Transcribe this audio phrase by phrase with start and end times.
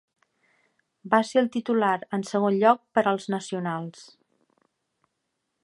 [1.13, 4.03] Va ser el titular en segon lloc per als Nacionals.